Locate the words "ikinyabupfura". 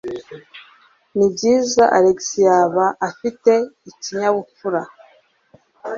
3.89-4.81